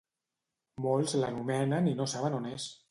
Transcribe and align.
Molts 0.85 1.15
l'anomenen 1.25 1.93
i 1.95 1.99
no 2.01 2.13
saben 2.17 2.41
on 2.43 2.53
és. 2.59 2.71